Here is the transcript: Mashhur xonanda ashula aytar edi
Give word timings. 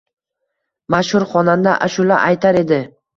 Mashhur 0.95 1.25
xonanda 1.33 1.75
ashula 1.89 2.17
aytar 2.31 2.59
edi 2.63 2.81